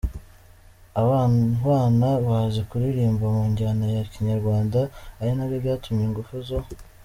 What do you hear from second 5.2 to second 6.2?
nabyo byamuteye